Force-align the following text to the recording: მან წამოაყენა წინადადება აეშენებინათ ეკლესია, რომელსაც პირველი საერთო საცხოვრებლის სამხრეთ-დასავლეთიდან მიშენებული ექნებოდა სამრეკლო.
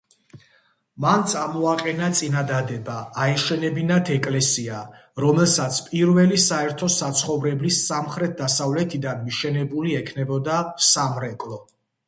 მან 1.03 1.23
წამოაყენა 1.31 2.07
წინადადება 2.19 2.93
აეშენებინათ 3.25 4.09
ეკლესია, 4.15 4.79
რომელსაც 5.25 5.77
პირველი 5.89 6.39
საერთო 6.45 6.89
საცხოვრებლის 6.95 7.81
სამხრეთ-დასავლეთიდან 7.91 9.21
მიშენებული 9.27 9.93
ექნებოდა 10.01 10.57
სამრეკლო. 10.95 11.59